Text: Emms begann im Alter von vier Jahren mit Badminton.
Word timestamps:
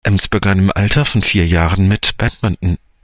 Emms 0.03 0.27
begann 0.29 0.57
im 0.57 0.71
Alter 0.73 1.05
von 1.05 1.21
vier 1.21 1.45
Jahren 1.45 1.87
mit 1.87 2.17
Badminton. 2.17 2.79